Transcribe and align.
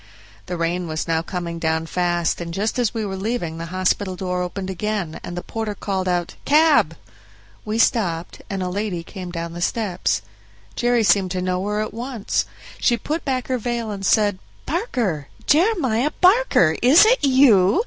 The 0.47 0.57
rain 0.57 0.87
was 0.87 1.07
now 1.07 1.21
coming 1.21 1.59
down 1.59 1.85
fast, 1.85 2.41
and 2.41 2.55
just 2.55 2.79
as 2.79 2.91
we 2.91 3.05
were 3.05 3.15
leaving 3.15 3.59
the 3.59 3.67
hospital 3.67 4.15
the 4.15 4.21
door 4.25 4.41
opened 4.41 4.67
again, 4.71 5.19
and 5.23 5.37
the 5.37 5.43
porter 5.43 5.75
called 5.75 6.07
out, 6.07 6.33
"Cab!" 6.43 6.95
We 7.65 7.77
stopped, 7.77 8.41
and 8.49 8.63
a 8.63 8.69
lady 8.69 9.03
came 9.03 9.29
down 9.29 9.53
the 9.53 9.61
steps. 9.61 10.23
Jerry 10.75 11.03
seemed 11.03 11.29
to 11.29 11.39
know 11.43 11.63
her 11.67 11.81
at 11.81 11.93
once; 11.93 12.45
she 12.79 12.97
put 12.97 13.23
back 13.23 13.47
her 13.47 13.59
veil 13.59 13.91
and 13.91 14.03
said, 14.03 14.39
"Barker! 14.65 15.27
Jeremiah 15.45 16.09
Barker, 16.19 16.75
is 16.81 17.05
it 17.05 17.23
you? 17.23 17.79